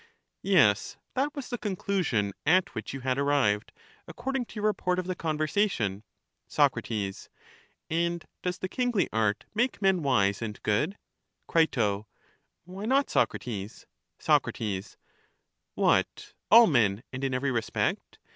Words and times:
Yes; 0.41 0.97
that 1.13 1.35
was 1.35 1.49
the 1.49 1.59
conclusion 1.59 2.33
at 2.43 2.73
which 2.73 2.91
you 2.91 3.01
had 3.01 3.19
arrived, 3.19 3.71
according 4.07 4.45
to 4.45 4.55
your 4.55 4.63
report 4.65 4.97
of 4.97 5.05
the 5.05 5.13
conversation. 5.13 6.01
Soc. 6.47 6.75
And 7.91 8.25
does 8.41 8.57
the 8.57 8.67
kingly 8.67 9.09
art 9.13 9.45
make 9.53 9.79
men 9.79 10.01
wise 10.01 10.41
and 10.41 10.59
good? 10.63 10.97
Cri. 11.47 11.67
Why 12.63 12.85
not, 12.85 13.11
Socrates? 13.11 13.85
Soc. 14.17 14.49
What, 15.75 16.33
all 16.49 16.65
men, 16.65 17.03
and 17.13 17.23
in 17.23 17.35
every 17.35 17.51
respect? 17.51 18.17